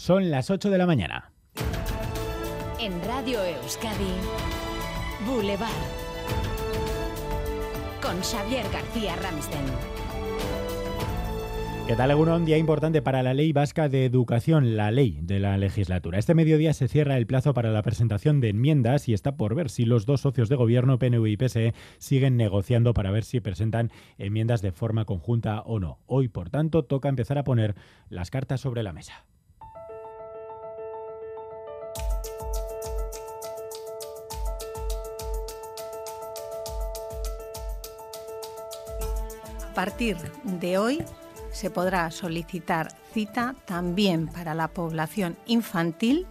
Son 0.00 0.30
las 0.30 0.48
8 0.48 0.70
de 0.70 0.78
la 0.78 0.86
mañana. 0.86 1.30
En 2.80 3.04
Radio 3.04 3.44
Euskadi, 3.44 4.14
Boulevard. 5.26 5.68
Con 8.00 8.18
Xavier 8.22 8.64
García 8.72 9.14
Ramsten. 9.16 9.60
¿Qué 11.86 11.96
tal, 11.96 12.14
Un 12.14 12.46
Día 12.46 12.56
importante 12.56 13.02
para 13.02 13.22
la 13.22 13.34
Ley 13.34 13.52
Vasca 13.52 13.90
de 13.90 14.06
Educación, 14.06 14.74
la 14.74 14.90
ley 14.90 15.18
de 15.20 15.38
la 15.38 15.58
legislatura. 15.58 16.18
Este 16.18 16.34
mediodía 16.34 16.72
se 16.72 16.88
cierra 16.88 17.18
el 17.18 17.26
plazo 17.26 17.52
para 17.52 17.70
la 17.70 17.82
presentación 17.82 18.40
de 18.40 18.48
enmiendas 18.48 19.06
y 19.06 19.12
está 19.12 19.36
por 19.36 19.54
ver 19.54 19.68
si 19.68 19.84
los 19.84 20.06
dos 20.06 20.22
socios 20.22 20.48
de 20.48 20.56
gobierno, 20.56 20.98
PNV 20.98 21.26
y 21.26 21.36
PSE, 21.36 21.74
siguen 21.98 22.38
negociando 22.38 22.94
para 22.94 23.10
ver 23.10 23.24
si 23.24 23.40
presentan 23.40 23.90
enmiendas 24.16 24.62
de 24.62 24.72
forma 24.72 25.04
conjunta 25.04 25.60
o 25.60 25.78
no. 25.78 25.98
Hoy, 26.06 26.28
por 26.28 26.48
tanto, 26.48 26.86
toca 26.86 27.10
empezar 27.10 27.36
a 27.36 27.44
poner 27.44 27.74
las 28.08 28.30
cartas 28.30 28.62
sobre 28.62 28.82
la 28.82 28.94
mesa. 28.94 29.26
A 39.70 39.72
partir 39.72 40.16
de 40.42 40.78
hoy 40.78 41.04
se 41.52 41.70
podrá 41.70 42.10
solicitar 42.10 42.88
cita 43.14 43.54
también 43.66 44.26
para 44.26 44.52
la 44.52 44.66
población 44.66 45.38
infantil 45.46 46.26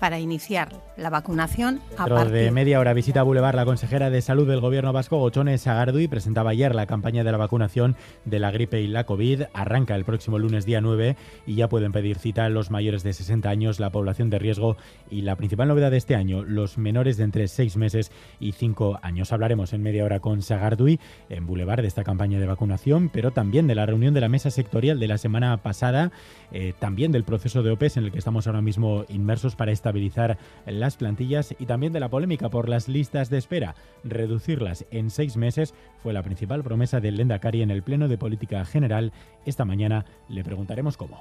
para 0.00 0.18
iniciar 0.18 0.72
la 0.96 1.10
vacunación 1.10 1.80
a 1.98 2.06
partir 2.06 2.32
de 2.32 2.50
media 2.50 2.80
hora 2.80 2.94
visita 2.94 3.20
a 3.20 3.22
Boulevard 3.22 3.54
la 3.54 3.66
consejera 3.66 4.08
de 4.08 4.22
Salud 4.22 4.48
del 4.48 4.60
Gobierno 4.60 4.94
vasco, 4.94 5.18
Gochone 5.18 5.58
Sagardui, 5.58 6.08
presentaba 6.08 6.50
ayer 6.50 6.74
la 6.74 6.86
campaña 6.86 7.22
de 7.22 7.30
la 7.30 7.36
vacunación 7.38 7.96
de 8.24 8.38
la 8.38 8.50
gripe 8.50 8.80
y 8.80 8.86
la 8.86 9.04
COVID. 9.04 9.42
Arranca 9.52 9.94
el 9.94 10.06
próximo 10.06 10.38
lunes 10.38 10.64
día 10.64 10.80
9 10.80 11.16
y 11.46 11.54
ya 11.54 11.68
pueden 11.68 11.92
pedir 11.92 12.18
cita 12.18 12.48
los 12.48 12.70
mayores 12.70 13.02
de 13.02 13.12
60 13.12 13.48
años, 13.50 13.78
la 13.78 13.90
población 13.90 14.30
de 14.30 14.38
riesgo 14.38 14.76
y 15.10 15.20
la 15.20 15.36
principal 15.36 15.68
novedad 15.68 15.90
de 15.90 15.98
este 15.98 16.16
año, 16.16 16.44
los 16.44 16.78
menores 16.78 17.18
de 17.18 17.24
entre 17.24 17.46
6 17.46 17.76
meses 17.76 18.10
y 18.40 18.52
5 18.52 19.00
años. 19.02 19.32
Hablaremos 19.32 19.74
en 19.74 19.82
media 19.82 20.04
hora 20.04 20.20
con 20.20 20.40
Sagardui 20.40 20.98
en 21.28 21.46
Boulevard 21.46 21.82
de 21.82 21.88
esta 21.88 22.04
campaña 22.04 22.40
de 22.40 22.46
vacunación, 22.46 23.10
pero 23.12 23.32
también 23.32 23.66
de 23.66 23.74
la 23.74 23.84
reunión 23.84 24.14
de 24.14 24.22
la 24.22 24.30
mesa 24.30 24.50
sectorial 24.50 24.98
de 24.98 25.08
la 25.08 25.18
semana 25.18 25.58
pasada, 25.58 26.10
eh, 26.52 26.72
también 26.78 27.12
del 27.12 27.24
proceso 27.24 27.62
de 27.62 27.70
OPES 27.70 27.98
en 27.98 28.04
el 28.04 28.12
que 28.12 28.18
estamos 28.18 28.46
ahora 28.46 28.62
mismo 28.62 29.04
inmersos 29.08 29.56
para 29.56 29.72
esta 29.72 29.89
estabilizar 29.90 30.38
las 30.66 30.96
plantillas 30.96 31.54
y 31.58 31.66
también 31.66 31.92
de 31.92 32.00
la 32.00 32.08
polémica 32.08 32.48
por 32.48 32.68
las 32.68 32.88
listas 32.88 33.28
de 33.28 33.38
espera. 33.38 33.74
Reducirlas 34.04 34.86
en 34.90 35.10
seis 35.10 35.36
meses 35.36 35.74
fue 36.02 36.12
la 36.12 36.22
principal 36.22 36.62
promesa 36.62 37.00
del 37.00 37.16
Lendakari 37.16 37.62
en 37.62 37.70
el 37.70 37.82
Pleno 37.82 38.06
de 38.06 38.18
Política 38.18 38.64
General. 38.64 39.12
Esta 39.44 39.64
mañana 39.64 40.04
le 40.28 40.44
preguntaremos 40.44 40.96
cómo. 40.96 41.18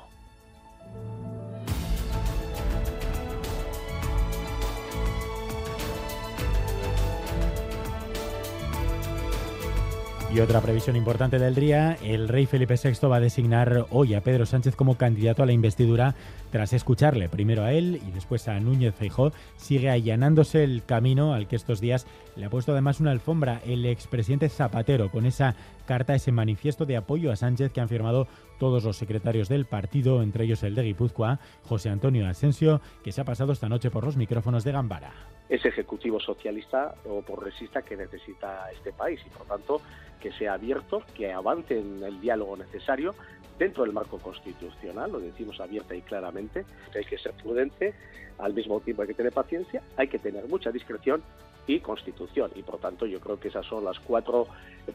Y 10.31 10.41
otra 10.41 10.61
previsión 10.61 10.95
importante 10.95 11.39
del 11.39 11.55
día, 11.55 11.97
el 12.03 12.27
rey 12.27 12.45
Felipe 12.45 12.75
VI 12.75 13.07
va 13.07 13.15
a 13.15 13.19
designar 13.19 13.87
hoy 13.89 14.13
a 14.13 14.21
Pedro 14.21 14.45
Sánchez 14.45 14.75
como 14.75 14.95
candidato 14.95 15.41
a 15.41 15.47
la 15.47 15.53
investidura 15.53 16.13
tras 16.51 16.73
escucharle 16.73 17.29
primero 17.29 17.63
a 17.63 17.73
él 17.73 18.01
y 18.07 18.11
después 18.11 18.47
a 18.47 18.59
Núñez 18.59 18.95
Feijó. 18.95 19.31
Sigue 19.55 19.89
allanándose 19.89 20.63
el 20.63 20.83
camino 20.85 21.33
al 21.33 21.47
que 21.47 21.55
estos 21.55 21.81
días 21.81 22.07
le 22.35 22.45
ha 22.45 22.49
puesto 22.49 22.71
además 22.71 22.99
una 22.99 23.11
alfombra 23.11 23.61
el 23.65 23.85
expresidente 23.85 24.49
Zapatero 24.49 25.09
con 25.09 25.25
esa 25.25 25.55
carta, 25.85 26.15
ese 26.15 26.31
manifiesto 26.31 26.85
de 26.85 26.97
apoyo 26.97 27.31
a 27.31 27.35
Sánchez 27.35 27.71
que 27.71 27.81
han 27.81 27.89
firmado 27.89 28.27
todos 28.59 28.83
los 28.83 28.97
secretarios 28.97 29.49
del 29.49 29.65
partido, 29.65 30.21
entre 30.21 30.43
ellos 30.43 30.63
el 30.63 30.75
de 30.75 30.83
Guipúzcoa, 30.83 31.39
José 31.63 31.89
Antonio 31.89 32.27
Asensio, 32.27 32.81
que 33.03 33.11
se 33.11 33.21
ha 33.21 33.25
pasado 33.25 33.53
esta 33.53 33.69
noche 33.69 33.89
por 33.89 34.03
los 34.03 34.17
micrófonos 34.17 34.63
de 34.63 34.71
Gambara. 34.71 35.13
Ese 35.47 35.69
ejecutivo 35.69 36.19
socialista 36.19 36.93
o 37.05 37.21
progresista 37.21 37.81
que 37.81 37.97
necesita 37.97 38.69
este 38.71 38.93
país 38.93 39.19
y 39.25 39.29
por 39.29 39.47
tanto 39.47 39.81
que 40.19 40.31
sea 40.33 40.53
abierto, 40.53 41.01
que 41.15 41.31
avance 41.31 41.79
en 41.79 42.03
el 42.03 42.21
diálogo 42.21 42.57
necesario 42.57 43.15
dentro 43.59 43.83
del 43.83 43.93
marco 43.93 44.17
constitucional, 44.17 45.11
lo 45.11 45.19
decimos 45.19 45.59
abierta 45.59 45.93
y 45.93 46.01
claramente, 46.01 46.65
hay 46.95 47.03
que 47.03 47.17
ser 47.17 47.33
prudente, 47.33 47.93
al 48.39 48.53
mismo 48.53 48.79
tiempo 48.79 49.01
hay 49.03 49.09
que 49.09 49.13
tener 49.13 49.33
paciencia, 49.33 49.83
hay 49.97 50.07
que 50.07 50.17
tener 50.17 50.47
mucha 50.47 50.71
discreción 50.71 51.21
y 51.67 51.79
constitución. 51.81 52.51
Y 52.55 52.63
por 52.63 52.79
tanto 52.79 53.05
yo 53.05 53.19
creo 53.19 53.39
que 53.39 53.49
esas 53.49 53.65
son 53.65 53.83
las 53.83 53.99
cuatro 53.99 54.47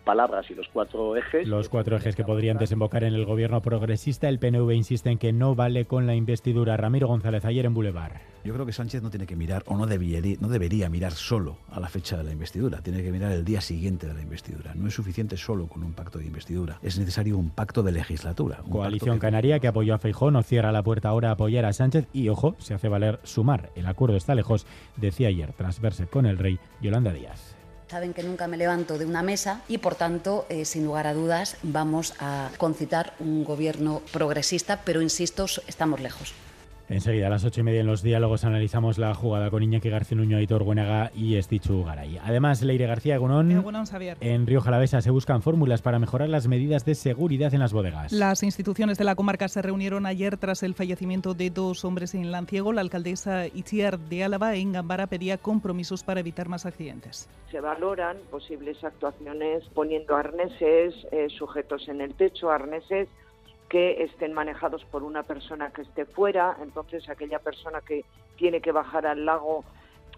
palabras 0.04 0.50
y 0.50 0.54
los 0.54 0.66
cuatro 0.68 1.14
ejes. 1.16 1.46
Los 1.46 1.68
cuatro 1.68 1.96
ejes 1.96 2.16
que 2.16 2.24
podrían 2.24 2.56
desembocar 2.56 3.04
en 3.04 3.14
el 3.14 3.26
gobierno 3.26 3.60
progresista. 3.60 4.28
El 4.28 4.38
PNV 4.38 4.72
insiste 4.72 5.10
en 5.10 5.18
que 5.18 5.32
no 5.32 5.54
vale 5.54 5.84
con 5.84 6.06
la 6.06 6.14
investidura. 6.14 6.76
Ramiro 6.76 7.06
González 7.06 7.44
ayer 7.44 7.66
en 7.66 7.74
Boulevard. 7.74 8.33
Yo 8.44 8.52
creo 8.52 8.66
que 8.66 8.74
Sánchez 8.74 9.02
no 9.02 9.08
tiene 9.08 9.26
que 9.26 9.36
mirar 9.36 9.64
o 9.66 9.74
no 9.74 9.86
debería, 9.86 10.20
no 10.38 10.48
debería 10.48 10.90
mirar 10.90 11.12
solo 11.12 11.56
a 11.70 11.80
la 11.80 11.88
fecha 11.88 12.18
de 12.18 12.24
la 12.24 12.30
investidura, 12.30 12.82
tiene 12.82 13.02
que 13.02 13.10
mirar 13.10 13.32
el 13.32 13.42
día 13.42 13.62
siguiente 13.62 14.06
de 14.06 14.12
la 14.12 14.20
investidura. 14.20 14.74
No 14.74 14.86
es 14.86 14.92
suficiente 14.92 15.38
solo 15.38 15.66
con 15.66 15.82
un 15.82 15.94
pacto 15.94 16.18
de 16.18 16.26
investidura, 16.26 16.78
es 16.82 16.98
necesario 16.98 17.38
un 17.38 17.48
pacto 17.48 17.82
de 17.82 17.92
legislatura. 17.92 18.62
Coalición 18.70 19.18
Canaria 19.18 19.60
que 19.60 19.68
apoyó 19.68 19.94
a 19.94 19.98
Feijón 19.98 20.34
no 20.34 20.42
cierra 20.42 20.72
la 20.72 20.82
puerta 20.82 21.08
ahora 21.08 21.30
a 21.30 21.32
apoyar 21.32 21.64
a 21.64 21.72
Sánchez 21.72 22.06
y, 22.12 22.28
ojo, 22.28 22.54
se 22.58 22.74
hace 22.74 22.88
valer 22.88 23.18
sumar. 23.22 23.70
El 23.76 23.86
acuerdo 23.86 24.16
está 24.16 24.34
lejos, 24.34 24.66
decía 24.96 25.28
ayer, 25.28 25.54
tras 25.56 25.80
verse 25.80 26.06
con 26.06 26.26
el 26.26 26.36
rey 26.36 26.58
Yolanda 26.82 27.14
Díaz. 27.14 27.56
Saben 27.88 28.12
que 28.12 28.24
nunca 28.24 28.46
me 28.46 28.58
levanto 28.58 28.98
de 28.98 29.06
una 29.06 29.22
mesa 29.22 29.62
y, 29.68 29.78
por 29.78 29.94
tanto, 29.94 30.44
eh, 30.50 30.66
sin 30.66 30.84
lugar 30.84 31.06
a 31.06 31.14
dudas, 31.14 31.56
vamos 31.62 32.12
a 32.18 32.50
concitar 32.58 33.14
un 33.20 33.42
gobierno 33.42 34.02
progresista, 34.12 34.82
pero, 34.84 35.00
insisto, 35.00 35.46
estamos 35.66 36.00
lejos. 36.00 36.34
Enseguida, 36.88 37.28
a 37.28 37.30
las 37.30 37.44
ocho 37.44 37.60
y 37.60 37.64
media 37.64 37.80
en 37.80 37.86
los 37.86 38.02
diálogos, 38.02 38.44
analizamos 38.44 38.98
la 38.98 39.14
jugada 39.14 39.50
con 39.50 39.62
Iñaki 39.62 39.88
García 39.88 40.18
Nuño, 40.18 40.36
Aitor 40.36 40.64
Buenaga 40.64 41.10
y 41.14 41.36
Estichu 41.36 41.82
Garay. 41.82 42.18
Además, 42.22 42.62
Leire 42.62 42.86
García 42.86 43.16
Gunón, 43.16 43.64
en 44.20 44.46
Río 44.46 44.60
Jalavesa 44.60 45.00
se 45.00 45.10
buscan 45.10 45.40
fórmulas 45.40 45.80
para 45.80 45.98
mejorar 45.98 46.28
las 46.28 46.46
medidas 46.46 46.84
de 46.84 46.94
seguridad 46.94 47.54
en 47.54 47.60
las 47.60 47.72
bodegas. 47.72 48.12
Las 48.12 48.42
instituciones 48.42 48.98
de 48.98 49.04
la 49.04 49.14
comarca 49.14 49.48
se 49.48 49.62
reunieron 49.62 50.04
ayer 50.04 50.36
tras 50.36 50.62
el 50.62 50.74
fallecimiento 50.74 51.32
de 51.32 51.50
dos 51.50 51.84
hombres 51.84 52.14
en 52.14 52.30
Lanciego. 52.30 52.72
La 52.72 52.82
alcaldesa 52.82 53.46
Itziar 53.46 53.98
de 53.98 54.24
Álava 54.24 54.54
en 54.54 54.72
Gambara 54.72 55.06
pedía 55.06 55.38
compromisos 55.38 56.02
para 56.02 56.20
evitar 56.20 56.48
más 56.48 56.66
accidentes. 56.66 57.28
Se 57.50 57.60
valoran 57.60 58.18
posibles 58.30 58.82
actuaciones 58.84 59.64
poniendo 59.74 60.16
arneses, 60.16 60.94
eh, 61.12 61.28
sujetos 61.30 61.88
en 61.88 62.00
el 62.00 62.14
techo, 62.14 62.50
arneses 62.50 63.08
que 63.68 64.04
estén 64.04 64.32
manejados 64.32 64.84
por 64.84 65.02
una 65.02 65.22
persona 65.22 65.70
que 65.70 65.82
esté 65.82 66.04
fuera, 66.04 66.56
entonces 66.60 67.08
aquella 67.08 67.38
persona 67.38 67.80
que 67.80 68.04
tiene 68.36 68.60
que 68.60 68.72
bajar 68.72 69.06
al 69.06 69.24
lago 69.24 69.64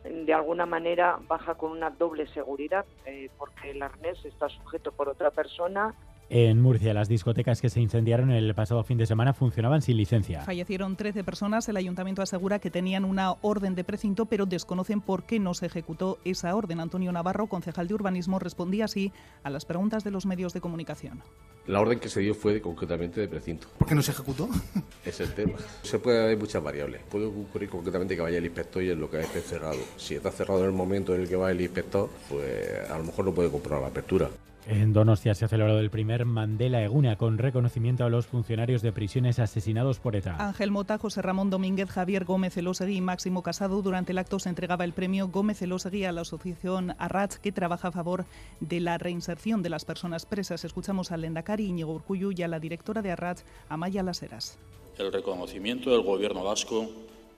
de 0.04 0.34
alguna 0.34 0.66
manera 0.66 1.18
baja 1.26 1.54
con 1.54 1.72
una 1.72 1.90
doble 1.90 2.26
seguridad, 2.28 2.84
eh, 3.06 3.30
porque 3.38 3.70
el 3.70 3.82
arnés 3.82 4.24
está 4.24 4.48
sujeto 4.48 4.92
por 4.92 5.08
otra 5.08 5.30
persona 5.30 5.94
en 6.28 6.60
Murcia, 6.60 6.92
las 6.92 7.08
discotecas 7.08 7.60
que 7.60 7.70
se 7.70 7.80
incendiaron 7.80 8.30
el 8.30 8.52
pasado 8.54 8.82
fin 8.82 8.98
de 8.98 9.06
semana 9.06 9.32
funcionaban 9.32 9.82
sin 9.82 9.96
licencia. 9.96 10.42
Fallecieron 10.42 10.96
13 10.96 11.22
personas. 11.22 11.68
El 11.68 11.76
ayuntamiento 11.76 12.22
asegura 12.22 12.58
que 12.58 12.70
tenían 12.70 13.04
una 13.04 13.32
orden 13.42 13.74
de 13.74 13.84
precinto, 13.84 14.26
pero 14.26 14.44
desconocen 14.44 15.00
por 15.00 15.24
qué 15.24 15.38
no 15.38 15.54
se 15.54 15.66
ejecutó 15.66 16.18
esa 16.24 16.54
orden. 16.54 16.80
Antonio 16.80 17.12
Navarro, 17.12 17.46
concejal 17.46 17.86
de 17.86 17.94
urbanismo, 17.94 18.38
respondía 18.38 18.86
así 18.86 19.12
a 19.44 19.50
las 19.50 19.64
preguntas 19.64 20.02
de 20.02 20.10
los 20.10 20.26
medios 20.26 20.52
de 20.52 20.60
comunicación. 20.60 21.22
La 21.66 21.80
orden 21.80 21.98
que 21.98 22.08
se 22.08 22.20
dio 22.20 22.34
fue 22.34 22.60
concretamente 22.60 23.20
de 23.20 23.28
precinto. 23.28 23.68
¿Por 23.78 23.88
qué 23.88 23.94
no 23.94 24.02
se 24.02 24.12
ejecutó? 24.12 24.48
Es 25.04 25.20
el 25.20 25.32
tema. 25.34 25.54
Se 25.82 26.00
puede 26.00 26.20
haber 26.20 26.36
muchas 26.36 26.60
variables. 26.60 27.00
Puede 27.08 27.26
ocurrir 27.26 27.68
concretamente 27.68 28.16
que 28.16 28.22
vaya 28.22 28.38
el 28.38 28.44
inspector 28.44 28.82
y 28.82 28.90
en 28.90 28.98
lo 28.98 29.08
que 29.08 29.20
esté 29.20 29.40
cerrado. 29.40 29.78
Si 29.96 30.16
está 30.16 30.32
cerrado 30.32 30.60
en 30.60 30.66
el 30.66 30.72
momento 30.72 31.14
en 31.14 31.20
el 31.20 31.28
que 31.28 31.36
va 31.36 31.52
el 31.52 31.60
inspector, 31.60 32.10
pues 32.28 32.90
a 32.90 32.98
lo 32.98 33.04
mejor 33.04 33.24
no 33.24 33.32
puede 33.32 33.48
comprobar 33.48 33.82
la 33.82 33.88
apertura. 33.88 34.28
En 34.68 34.92
Donostia 34.92 35.32
se 35.36 35.44
ha 35.44 35.48
celebrado 35.48 35.78
el 35.78 35.90
primer 35.90 36.24
Mandela 36.24 36.82
Eguna 36.82 37.16
con 37.16 37.38
reconocimiento 37.38 38.04
a 38.04 38.10
los 38.10 38.26
funcionarios 38.26 38.82
de 38.82 38.90
prisiones 38.90 39.38
asesinados 39.38 40.00
por 40.00 40.16
ETA. 40.16 40.34
Ángel 40.44 40.72
Mota, 40.72 40.98
José 40.98 41.22
Ramón 41.22 41.50
Domínguez, 41.50 41.88
Javier 41.88 42.24
Gómez 42.24 42.56
Elosegui 42.56 42.96
y 42.96 43.00
Máximo 43.00 43.44
Casado. 43.44 43.80
Durante 43.80 44.10
el 44.10 44.18
acto 44.18 44.40
se 44.40 44.48
entregaba 44.48 44.84
el 44.84 44.92
premio 44.92 45.28
Gómez 45.28 45.62
Elosegui 45.62 46.04
a 46.04 46.10
la 46.10 46.22
asociación 46.22 46.96
Arrach 46.98 47.36
que 47.36 47.52
trabaja 47.52 47.88
a 47.88 47.92
favor 47.92 48.24
de 48.58 48.80
la 48.80 48.98
reinserción 48.98 49.62
de 49.62 49.70
las 49.70 49.84
personas 49.84 50.26
presas. 50.26 50.64
Escuchamos 50.64 51.12
al 51.12 51.20
Lendakari 51.20 51.66
Íñigo 51.66 51.92
Urcuyu 51.92 52.32
y 52.32 52.42
a 52.42 52.48
la 52.48 52.58
directora 52.58 53.02
de 53.02 53.12
Arrach, 53.12 53.42
Amaya 53.68 54.02
Laseras. 54.02 54.58
El 54.98 55.12
reconocimiento 55.12 55.90
del 55.90 56.02
gobierno 56.02 56.42
vasco 56.42 56.90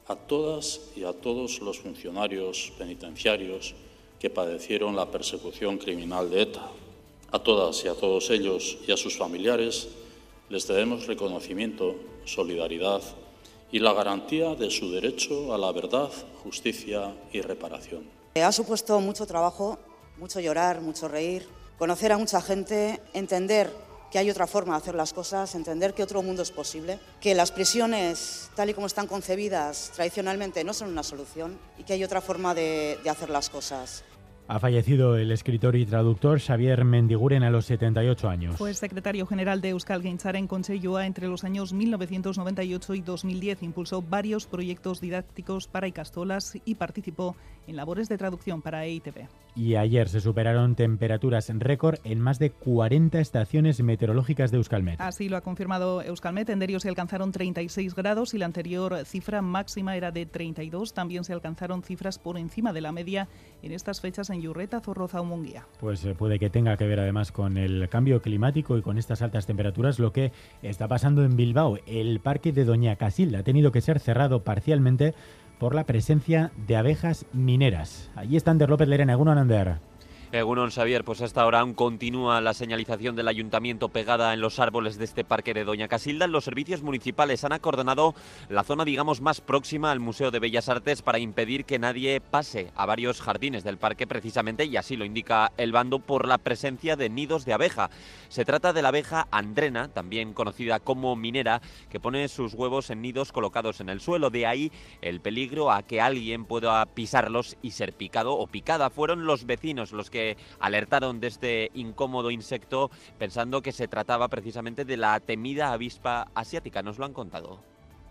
a 0.07 0.17
todas 0.17 0.93
y 0.97 1.05
a 1.05 1.13
todos 1.13 1.61
los 1.61 1.79
funcionarios 1.79 2.73
penitenciarios 2.79 3.75
que 4.19 4.31
padecieron 4.31 4.97
la 4.97 5.11
persecución 5.11 5.77
criminal 5.77 6.31
de 6.31 6.43
ETA 6.43 6.71
a 7.31 7.39
todas 7.39 7.85
y 7.85 7.89
a 7.89 7.95
todos 7.95 8.31
ellos 8.31 8.79
y 8.87 8.93
a 8.93 8.97
sus 8.97 9.17
familiares 9.17 9.89
les 10.49 10.67
debemos 10.67 11.07
reconocimiento, 11.07 11.95
solidaridad 12.25 13.03
y 13.71 13.81
la 13.81 13.93
garantía 13.93 14.55
de 14.55 14.71
su 14.71 14.91
derecho 14.91 15.53
a 15.53 15.59
la 15.59 15.73
verdad, 15.73 16.11
justicia 16.43 17.15
y 17.33 17.43
reparación. 17.43 18.09
Ha 18.35 18.53
supuesto 18.53 18.99
mucho 19.01 19.27
trabajo, 19.27 19.79
mucho 20.17 20.41
llorar, 20.41 20.81
mucho 20.81 21.09
reír, 21.09 21.47
conocer 21.79 22.13
a 22.13 22.19
mucha 22.19 22.41
gente, 22.41 23.01
entender 23.13 23.71
que 24.11 24.19
hay 24.19 24.31
otra 24.31 24.47
forma 24.47 24.73
de 24.75 24.79
hacer 24.79 24.95
las 24.95 25.13
cosas, 25.13 25.55
entender 25.55 25.93
que 25.93 26.03
otro 26.03 26.23
mundo 26.23 26.43
es 26.43 26.51
posible, 26.51 26.99
que 27.21 27.35
las 27.35 27.53
prisiones, 27.53 28.51
tal 28.55 28.71
y 28.71 28.75
como 28.75 28.87
están 28.87 29.07
concebidas 29.07 29.93
tradicionalmente, 29.95 30.65
no 30.65 30.73
son 30.73 30.89
una 30.89 31.03
solución 31.03 31.59
y 31.77 31.85
que 31.85 31.93
hay 31.93 32.05
otra 32.05 32.23
forma 32.23 32.55
de, 32.55 32.99
de 33.03 33.11
hacer 33.11 33.29
las 33.29 33.51
cosas. 33.51 34.05
Ha 34.51 34.61
fallecido 34.61 35.19
el 35.19 35.31
escritor 35.31 35.77
y 35.77 35.85
traductor 35.85 36.41
Xavier 36.41 36.83
Mendiguren 36.83 37.43
a 37.43 37.51
los 37.51 37.67
78 37.67 38.31
años. 38.31 38.57
Fue 38.57 38.73
secretario 38.73 39.27
general 39.27 39.61
de 39.61 39.69
Euskal 39.69 40.01
en 40.07 40.47
Conselloa 40.47 41.05
entre 41.05 41.29
los 41.29 41.45
años 41.45 41.75
1998 41.75 42.95
y 42.95 43.01
2010. 43.03 43.63
Impulsó 43.63 44.01
varios 44.01 44.47
proyectos 44.47 45.03
didácticos 45.03 45.69
para 45.69 45.87
Icastolas 45.87 46.57
y 46.65 46.77
participó 46.77 47.37
en 47.67 47.77
labores 47.77 48.09
de 48.09 48.17
traducción 48.17 48.63
para 48.63 48.87
EITB. 48.87 49.29
Y 49.55 49.75
ayer 49.75 50.09
se 50.09 50.21
superaron 50.21 50.77
temperaturas 50.77 51.51
récord 51.51 51.99
en 52.05 52.21
más 52.21 52.39
de 52.39 52.51
40 52.51 53.21
estaciones 53.21 53.83
meteorológicas 53.83 54.51
de 54.51 54.57
Euskalmet. 54.57 54.99
Así 55.01 55.29
lo 55.29 55.37
ha 55.37 55.43
confirmado 55.43 56.01
Euskalmet. 56.01 56.49
En 56.49 56.61
Derio 56.61 56.81
se 56.81 56.89
alcanzaron 56.89 57.33
36 57.33 57.95
grados 57.95 58.33
y 58.33 58.39
la 58.39 58.47
anterior 58.47 59.05
cifra 59.05 59.43
máxima 59.43 59.97
era 59.97 60.11
de 60.11 60.25
32. 60.25 60.95
También 60.95 61.25
se 61.25 61.35
alcanzaron 61.35 61.83
cifras 61.83 62.19
por 62.19 62.39
encima 62.39 62.73
de 62.73 62.81
la 62.81 62.93
media 62.93 63.29
en 63.63 63.73
estas 63.73 64.01
fechas 64.01 64.31
en 64.31 64.38
Yurreta, 64.41 64.81
Zorroza 64.81 65.21
o. 65.21 65.67
Pues 65.81 66.05
eh, 66.05 66.15
puede 66.15 66.39
que 66.39 66.51
tenga 66.51 66.77
que 66.77 66.87
ver 66.87 67.01
además 67.01 67.33
con 67.33 67.57
el 67.57 67.89
cambio 67.89 68.23
climático 68.23 68.77
y 68.77 68.83
con 68.83 68.99
estas 68.99 69.23
altas 69.23 69.47
temperaturas 69.47 69.99
lo 69.99 70.13
que 70.13 70.33
está 70.63 70.89
pasando 70.89 71.25
en 71.25 71.37
Bilbao. 71.37 71.79
El 71.87 72.21
parque 72.21 72.53
de 72.53 72.65
Doña 72.65 72.97
Casilda 72.97 73.41
ha 73.41 73.45
tenido 73.45 73.73
que 73.73 73.81
ser 73.81 74.01
cerrado 74.01 74.45
parcialmente 74.45 75.15
por 75.59 75.75
la 75.75 75.85
presencia 75.85 76.53
de 76.67 76.77
abejas 76.77 77.27
mineras. 77.33 78.11
Allí 78.15 78.37
está 78.37 78.51
Ander 78.51 78.69
López 78.69 78.89
Lerena, 78.89 79.15
Ander. 79.15 79.88
Egunon 80.31 80.71
Xavier, 80.71 81.05
pues 81.05 81.23
hasta 81.23 81.41
ahora 81.41 81.61
aún 81.61 81.73
continúa 81.73 82.43
la 82.43 82.53
señalización 82.53 83.17
del 83.17 83.29
ayuntamiento 83.29 83.89
pegada 83.89 84.35
en 84.35 84.43
los 84.43 84.59
árboles 84.59 84.99
de 84.99 85.07
este 85.07 85.25
parque 85.25 85.55
de 85.55 85.65
Doña 85.65 85.89
Casilda. 85.89 86.27
Los 86.27 86.45
servicios 86.45 86.83
municipales 86.83 87.45
han 87.45 87.55
acordonado 87.55 88.15
la 88.51 88.63
zona, 88.63 88.85
digamos, 88.85 89.23
más 89.23 89.41
próxima 89.41 89.91
al 89.91 90.01
Museo 90.01 90.31
de 90.31 90.39
Bellas 90.39 90.69
Artes 90.69 91.01
para 91.01 91.19
impedir 91.19 91.65
que 91.65 91.79
nadie 91.79 92.21
pase 92.21 92.71
a 92.77 92.85
varios 92.85 93.23
jardines 93.23 93.65
del 93.65 93.79
parque 93.79 94.07
precisamente, 94.07 94.67
y 94.67 94.77
así 94.77 94.99
lo 94.99 95.07
indica 95.07 95.51
el 95.57 95.73
bando, 95.73 95.99
por 95.99 96.29
la 96.29 96.37
presencia 96.37 96.95
de 96.97 97.09
nidos 97.09 97.47
de 97.47 97.55
abeja. 97.55 97.89
Se 98.29 98.45
trata 98.45 98.75
de 98.75 98.83
la 98.83 98.89
abeja 98.89 99.29
andrena, 99.31 99.89
también 99.89 100.35
conocida 100.35 100.79
como 100.79 101.17
minera, 101.17 101.63
que 101.89 102.01
pone 102.01 102.29
sus 102.29 102.53
huevos 102.53 102.91
en 102.91 103.01
nidos 103.01 103.33
colocados 103.33 103.81
en 103.81 103.89
el 103.89 104.03
suelo. 104.03 104.29
De 104.29 104.47
ahí 104.47 104.73
el 105.01 105.23
peligro 105.23 105.73
a 105.73 105.83
que 105.85 106.03
alguien 106.03 106.45
pueda 106.45 106.85
pisarlos 106.85 107.57
y 107.63 107.71
ser 107.71 107.95
picado 107.95 108.35
o 108.35 108.47
picada. 108.47 108.91
Fueron 108.91 109.25
los 109.25 109.47
vecinos 109.47 109.93
los 109.93 110.11
que 110.11 110.18
alertaron 110.61 111.21
de 111.21 111.27
este 111.29 111.71
incómodo 111.75 112.31
insecto 112.31 112.91
pensando 113.19 113.63
que 113.63 113.73
se 113.73 113.89
trataba 113.89 114.29
precisamente 114.29 114.85
de 114.85 114.97
la 114.97 115.21
temida 115.21 115.73
avispa 115.73 116.29
asiática. 116.35 116.83
Nos 116.83 116.99
lo 116.99 117.05
han 117.05 117.13
contado 117.13 117.61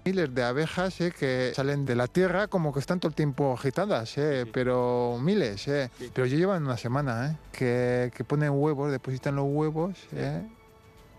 miles 0.07 0.33
de 0.33 0.44
abejas 0.44 1.01
eh, 1.01 1.12
que 1.12 1.51
salen 1.54 1.86
de 1.86 1.94
la 1.94 2.07
tierra 2.07 2.48
como 2.48 2.71
que 2.71 2.80
están 2.80 3.01
todo 3.01 3.09
el 3.09 3.15
tiempo 3.15 3.54
agitadas, 3.54 4.18
eh, 4.18 4.45
pero 4.54 5.18
miles. 5.21 5.68
Eh. 5.68 5.89
Pero 6.13 6.25
yo 6.25 6.38
llevo 6.38 6.56
una 6.56 6.77
semana 6.77 7.38
que, 7.51 8.09
que, 8.15 8.24
ponen 8.24 8.51
huevos, 8.51 8.89
depositan 8.89 9.36
los 9.36 9.45
huevos 9.50 9.98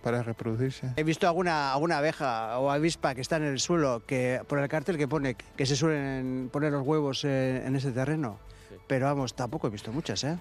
para 0.02 0.22
reproducirse. 0.22 0.94
He 0.96 1.02
visto 1.02 1.26
alguna, 1.26 1.72
alguna 1.72 1.98
abeja 1.98 2.58
o 2.58 2.70
avispa 2.70 3.14
que 3.14 3.20
está 3.20 3.36
en 3.36 3.44
el 3.44 3.60
suelo 3.60 4.04
que 4.06 4.40
por 4.48 4.58
el 4.58 4.68
cartel 4.68 4.96
que 4.96 5.06
pone 5.06 5.34
que 5.34 5.66
se 5.66 5.76
suelen 5.76 6.48
poner 6.50 6.72
los 6.72 6.86
huevos 6.86 7.24
en 7.24 7.76
ese 7.76 7.92
terreno. 7.92 8.38
Pero 8.86 9.04
vamos, 9.04 9.34
tampoco 9.34 9.66
he 9.66 9.70
visto 9.70 9.92
muchas, 9.92 10.24
¿eh? 10.24 10.38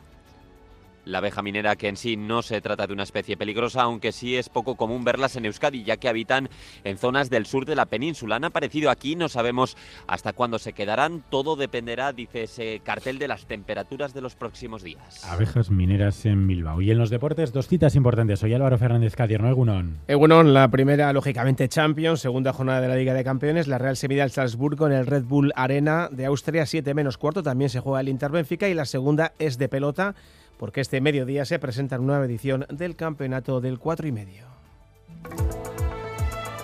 La 1.07 1.19
abeja 1.19 1.42
minera 1.42 1.77
que 1.77 1.88
en 1.88 1.95
sí 1.95 2.18
no 2.18 2.42
se 2.42 2.59
trata 2.59 2.86
de 2.86 2.92
una 2.92 3.04
especie 3.04 3.38
peligrosa, 3.38 3.83
aunque 3.83 4.12
sí 4.12 4.36
es 4.36 4.50
poco 4.50 4.75
común 4.75 5.06
verlas 5.06 5.38
en 5.38 5.45
Euskadi, 5.45 5.86
ya 5.86 5.95
que 5.95 6.09
habitan 6.09 6.50
en 6.83 6.98
zonas 6.98 7.30
del 7.30 7.45
sur 7.45 7.65
de 7.65 7.75
la 7.75 7.86
península. 7.86 8.36
Han 8.36 8.44
aparecido 8.44 8.89
aquí, 8.89 9.15
no 9.15 9.30
sabemos 9.30 9.77
hasta 10.06 10.33
cuándo 10.33 10.59
se 10.59 10.74
quedarán. 10.74 11.24
Todo 11.30 11.56
dependerá, 11.56 12.12
dice 12.12 12.44
ese 12.44 12.81
cartel, 12.83 13.19
de 13.19 13.30
las 13.30 13.45
temperaturas 13.45 14.13
de 14.13 14.19
los 14.19 14.36
próximos 14.36 14.83
días. 14.83 15.24
Abejas 15.24 15.71
mineras 15.71 16.25
en 16.25 16.45
Bilbao. 16.45 16.81
Y 16.81 16.92
en 16.92 16.98
los 16.98 17.10
deportes, 17.10 17.53
dos 17.53 17.69
citas 17.69 17.95
importantes. 17.95 18.42
Soy 18.42 18.53
Álvaro 18.53 18.77
Fernández 18.77 19.15
Cadierno, 19.15 19.50
Egunon. 19.50 20.00
Egunon, 20.10 20.53
la 20.53 20.68
primera, 20.68 21.13
lógicamente, 21.13 21.69
Champions, 21.69 22.19
segunda 22.19 22.51
jornada 22.51 22.81
de 22.81 22.89
la 22.89 22.98
Liga 22.98 23.13
de 23.13 23.24
Campeones. 23.24 23.69
La 23.69 23.77
Real 23.77 23.95
se 23.95 24.10
mide 24.10 24.24
al 24.24 24.31
Salzburgo 24.31 24.88
en 24.88 24.94
el 24.94 25.06
Red 25.06 25.24
Bull 25.24 25.53
Arena 25.56 26.10
de 26.12 26.25
Austria, 26.25 26.65
7 26.65 26.94
menos 26.94 27.18
cuarto. 27.18 27.44
También 27.44 27.69
se 27.69 27.80
juega 27.80 28.01
el 28.01 28.10
Inter 28.10 28.31
Benfica 28.31 28.68
y 28.68 28.74
la 28.74 28.83
segunda 28.83 29.31
es 29.39 29.57
de 29.57 29.69
pelota 29.69 30.15
porque 30.57 30.81
este 30.81 31.01
mediodía 31.01 31.45
se 31.45 31.59
presenta 31.59 31.98
una 31.98 32.07
nueva 32.07 32.25
edición 32.25 32.65
del 32.69 32.95
campeonato 32.95 33.62
del 33.62 33.80
4 33.80 34.07
y 34.07 34.12
medio. 34.12 34.45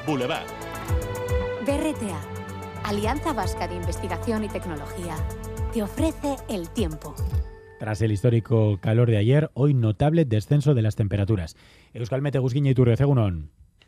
Boulevard. 0.05 0.45
BRTA, 1.65 2.19
Alianza 2.83 3.33
Vasca 3.33 3.67
de 3.67 3.75
Investigación 3.75 4.43
y 4.43 4.49
Tecnología, 4.49 5.15
te 5.73 5.81
ofrece 5.81 6.35
el 6.49 6.69
tiempo. 6.69 7.15
Tras 7.79 8.01
el 8.01 8.11
histórico 8.11 8.79
calor 8.81 9.09
de 9.09 9.17
ayer, 9.17 9.49
hoy 9.53 9.73
notable 9.73 10.25
descenso 10.25 10.73
de 10.73 10.81
las 10.81 10.95
temperaturas. 10.95 11.55
Euskalmete 11.93 12.39
Gusguiña 12.39 12.71
y 12.71 12.73
Turrio 12.73 12.95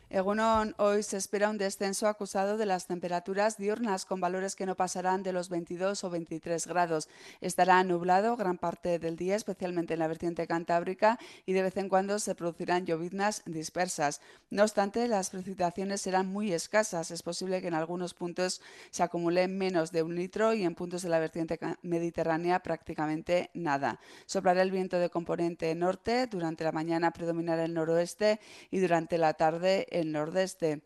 Egunon, 0.08 0.76
hoy 0.78 1.02
se 1.02 1.16
espera 1.16 1.50
un 1.50 1.58
descenso 1.58 2.06
acusado 2.06 2.56
de 2.56 2.64
las 2.64 2.86
temperaturas 2.86 3.58
diurnas 3.58 4.04
con 4.04 4.20
valores 4.20 4.54
que 4.54 4.64
no 4.64 4.76
pasarán 4.76 5.24
de 5.24 5.32
los 5.32 5.48
22 5.48 6.04
o 6.04 6.10
23 6.10 6.64
grados. 6.68 7.08
Estará 7.40 7.82
nublado 7.82 8.36
gran 8.36 8.56
parte 8.56 9.00
del 9.00 9.16
día, 9.16 9.34
especialmente 9.34 9.94
en 9.94 9.98
la 9.98 10.06
vertiente 10.06 10.46
cantábrica, 10.46 11.18
y 11.44 11.54
de 11.54 11.62
vez 11.62 11.76
en 11.76 11.88
cuando 11.88 12.20
se 12.20 12.36
producirán 12.36 12.86
lloviznas 12.86 13.42
dispersas. 13.46 14.20
No 14.48 14.62
obstante, 14.62 15.08
las 15.08 15.30
precipitaciones 15.30 16.02
serán 16.02 16.28
muy 16.28 16.52
escasas. 16.52 17.10
Es 17.10 17.24
posible 17.24 17.60
que 17.60 17.66
en 17.66 17.74
algunos 17.74 18.14
puntos 18.14 18.62
se 18.92 19.02
acumule 19.02 19.48
menos 19.48 19.90
de 19.90 20.04
un 20.04 20.14
litro 20.14 20.54
y 20.54 20.62
en 20.62 20.76
puntos 20.76 21.02
de 21.02 21.08
la 21.08 21.18
vertiente 21.18 21.58
mediterránea 21.82 22.60
prácticamente 22.60 23.50
nada. 23.54 23.98
Soplará 24.26 24.62
el 24.62 24.70
viento 24.70 25.00
de 25.00 25.10
componente 25.10 25.74
norte, 25.74 26.28
durante 26.28 26.62
la 26.62 26.70
mañana 26.70 27.10
predominará 27.10 27.64
el 27.64 27.74
noroeste 27.74 28.38
y 28.70 28.78
durante 28.78 29.18
la 29.18 29.34
tarde 29.34 29.88
el 29.96 30.05
nordeste. 30.12 30.82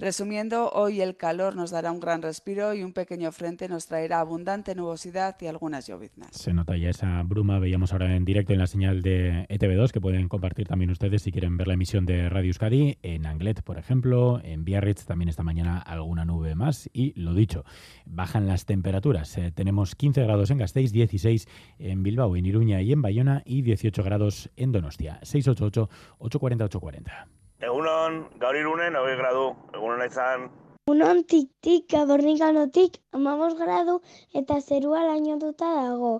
Resumiendo, 0.00 0.70
hoy 0.70 1.00
el 1.00 1.16
calor 1.16 1.56
nos 1.56 1.72
dará 1.72 1.90
un 1.90 1.98
gran 1.98 2.22
respiro 2.22 2.72
y 2.72 2.84
un 2.84 2.92
pequeño 2.92 3.32
frente 3.32 3.68
nos 3.68 3.88
traerá 3.88 4.20
abundante 4.20 4.76
nubosidad 4.76 5.34
y 5.40 5.46
algunas 5.46 5.88
lloviznas. 5.88 6.36
Se 6.36 6.52
nota 6.52 6.76
ya 6.76 6.90
esa 6.90 7.20
bruma, 7.24 7.58
veíamos 7.58 7.92
ahora 7.92 8.14
en 8.14 8.24
directo 8.24 8.52
en 8.52 8.60
la 8.60 8.68
señal 8.68 9.02
de 9.02 9.44
ETV2, 9.48 9.90
que 9.90 10.00
pueden 10.00 10.28
compartir 10.28 10.68
también 10.68 10.92
ustedes 10.92 11.22
si 11.22 11.32
quieren 11.32 11.56
ver 11.56 11.66
la 11.66 11.74
emisión 11.74 12.06
de 12.06 12.28
Radio 12.28 12.46
Euskadi, 12.46 12.98
en 13.02 13.26
Anglet, 13.26 13.62
por 13.62 13.76
ejemplo, 13.76 14.40
en 14.44 14.64
Biarritz 14.64 15.04
también 15.04 15.30
esta 15.30 15.42
mañana 15.42 15.80
alguna 15.80 16.24
nube 16.24 16.54
más 16.54 16.88
y 16.92 17.12
lo 17.20 17.34
dicho, 17.34 17.64
bajan 18.06 18.46
las 18.46 18.66
temperaturas. 18.66 19.36
Eh, 19.36 19.50
tenemos 19.50 19.96
15 19.96 20.22
grados 20.22 20.52
en 20.52 20.58
Gasteiz, 20.58 20.92
16 20.92 21.48
en 21.80 22.04
Bilbao, 22.04 22.36
en 22.36 22.46
Iruña 22.46 22.80
y 22.82 22.92
en 22.92 23.02
Bayona 23.02 23.42
y 23.44 23.62
18 23.62 24.00
grados 24.04 24.48
en 24.54 24.70
Donostia. 24.70 25.18
688 25.24 25.88
840 26.18 26.64
840. 26.66 27.37
Egunon, 27.58 28.20
gaur 28.38 28.54
irunen, 28.54 28.94
hogei 28.94 29.16
gradu, 29.18 29.48
egunon 29.74 30.04
izan. 30.04 30.44
Egunon 30.86 31.24
tik-tik, 31.26 31.88
gabornikanotik, 31.90 33.00
amamos 33.12 33.56
gradu 33.58 33.96
eta 34.40 34.60
zerua 34.60 35.02
lainotuta 35.08 35.72
dago. 35.74 36.12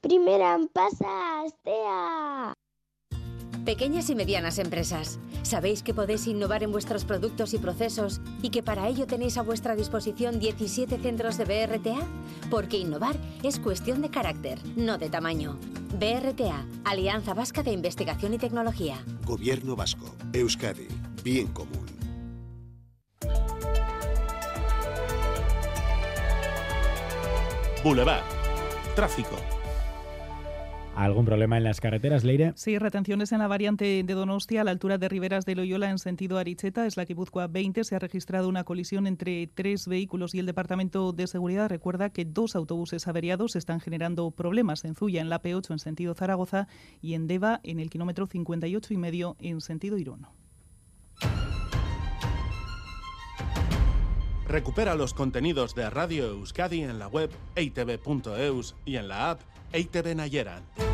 Primeran 0.00 0.68
pasa, 0.68 1.42
astea! 1.42 2.54
Pequeñas 3.64 4.08
y 4.10 4.14
medianas 4.14 4.58
empresas, 4.58 5.18
¿sabéis 5.42 5.82
que 5.82 5.94
podéis 5.94 6.28
innovar 6.28 6.62
en 6.62 6.70
vuestros 6.70 7.04
productos 7.04 7.54
y 7.54 7.58
procesos 7.58 8.20
y 8.40 8.50
que 8.50 8.62
para 8.62 8.86
ello 8.86 9.06
tenéis 9.06 9.36
a 9.36 9.42
vuestra 9.42 9.74
disposición 9.74 10.38
17 10.38 10.98
centros 10.98 11.38
de 11.38 11.44
BRTA? 11.44 12.06
Porque 12.50 12.76
innovar 12.76 13.16
es 13.42 13.58
cuestión 13.58 14.00
de 14.00 14.10
carácter, 14.10 14.60
no 14.76 14.96
de 14.98 15.08
tamaño. 15.08 15.58
BRTA, 15.94 16.66
Alianza 16.84 17.34
Vasca 17.34 17.62
de 17.62 17.72
Investigación 17.72 18.34
y 18.34 18.38
Tecnología. 18.38 18.96
Gobierno 19.24 19.76
Vasco, 19.76 20.12
Euskadi, 20.32 20.88
bien 21.22 21.46
común. 21.48 21.86
Boulevard. 27.84 28.24
Tráfico. 28.96 29.36
¿Algún 30.96 31.24
problema 31.24 31.56
en 31.56 31.64
las 31.64 31.80
carreteras, 31.80 32.22
Leire? 32.22 32.52
Sí, 32.54 32.78
retenciones 32.78 33.32
en 33.32 33.40
la 33.40 33.48
variante 33.48 34.04
de 34.04 34.14
Donostia 34.14 34.60
a 34.60 34.64
la 34.64 34.70
altura 34.70 34.96
de 34.96 35.08
Riberas 35.08 35.44
de 35.44 35.56
Loyola 35.56 35.90
en 35.90 35.98
sentido 35.98 36.38
Aricheta, 36.38 36.86
es 36.86 36.96
la 36.96 37.04
Guipúzcoa 37.04 37.48
20. 37.48 37.82
Se 37.82 37.96
ha 37.96 37.98
registrado 37.98 38.48
una 38.48 38.62
colisión 38.62 39.08
entre 39.08 39.48
tres 39.48 39.88
vehículos 39.88 40.34
y 40.34 40.38
el 40.38 40.46
Departamento 40.46 41.12
de 41.12 41.26
Seguridad 41.26 41.68
recuerda 41.68 42.10
que 42.10 42.24
dos 42.24 42.54
autobuses 42.54 43.08
averiados 43.08 43.56
están 43.56 43.80
generando 43.80 44.30
problemas 44.30 44.84
en 44.84 44.94
Zuya 44.94 45.20
en 45.20 45.30
la 45.30 45.42
P8 45.42 45.72
en 45.72 45.78
sentido 45.80 46.14
Zaragoza 46.14 46.68
y 47.02 47.14
en 47.14 47.26
Deva 47.26 47.58
en 47.64 47.80
el 47.80 47.90
kilómetro 47.90 48.28
58 48.28 48.94
y 48.94 48.96
medio 48.96 49.36
en 49.40 49.60
sentido 49.60 49.98
Irún. 49.98 50.28
Recupera 54.46 54.94
los 54.94 55.14
contenidos 55.14 55.74
de 55.74 55.90
Radio 55.90 56.26
Euskadi 56.26 56.82
en 56.82 57.00
la 57.00 57.08
web 57.08 57.30
eitv.eus 57.56 58.76
y 58.84 58.96
en 58.96 59.08
la 59.08 59.30
app 59.30 59.40
EITV 59.74 60.14
Nayeran. 60.14 60.93